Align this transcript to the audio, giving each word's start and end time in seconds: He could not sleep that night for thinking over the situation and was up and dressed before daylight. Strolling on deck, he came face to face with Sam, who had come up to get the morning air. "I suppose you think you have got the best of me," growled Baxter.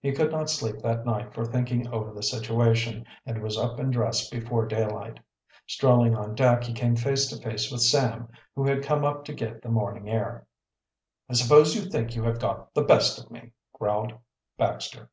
He 0.00 0.12
could 0.12 0.32
not 0.32 0.48
sleep 0.48 0.78
that 0.78 1.04
night 1.04 1.34
for 1.34 1.44
thinking 1.44 1.86
over 1.88 2.10
the 2.10 2.22
situation 2.22 3.04
and 3.26 3.42
was 3.42 3.58
up 3.58 3.78
and 3.78 3.92
dressed 3.92 4.32
before 4.32 4.64
daylight. 4.64 5.20
Strolling 5.66 6.16
on 6.16 6.34
deck, 6.34 6.64
he 6.64 6.72
came 6.72 6.96
face 6.96 7.26
to 7.26 7.36
face 7.36 7.70
with 7.70 7.82
Sam, 7.82 8.30
who 8.54 8.64
had 8.64 8.82
come 8.82 9.04
up 9.04 9.26
to 9.26 9.34
get 9.34 9.60
the 9.60 9.68
morning 9.68 10.08
air. 10.08 10.46
"I 11.28 11.34
suppose 11.34 11.74
you 11.74 11.82
think 11.82 12.16
you 12.16 12.22
have 12.22 12.38
got 12.40 12.72
the 12.72 12.80
best 12.80 13.18
of 13.22 13.30
me," 13.30 13.52
growled 13.74 14.14
Baxter. 14.56 15.10